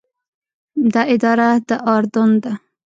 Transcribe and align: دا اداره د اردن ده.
دا 0.93 1.01
اداره 1.15 1.49
د 1.67 1.69
اردن 1.93 2.29
ده. 2.43 2.53